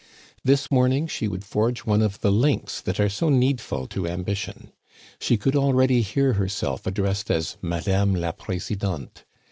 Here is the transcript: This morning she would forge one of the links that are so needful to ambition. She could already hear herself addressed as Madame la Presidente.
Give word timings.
This 0.43 0.71
morning 0.71 1.05
she 1.05 1.27
would 1.27 1.45
forge 1.45 1.81
one 1.81 2.01
of 2.01 2.21
the 2.21 2.31
links 2.31 2.81
that 2.81 2.99
are 2.99 3.07
so 3.07 3.29
needful 3.29 3.85
to 3.89 4.07
ambition. 4.07 4.71
She 5.19 5.37
could 5.37 5.55
already 5.55 6.01
hear 6.01 6.33
herself 6.33 6.87
addressed 6.87 7.29
as 7.29 7.55
Madame 7.61 8.15
la 8.15 8.31
Presidente. 8.31 9.25